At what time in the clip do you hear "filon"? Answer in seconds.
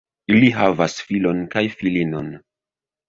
1.09-1.43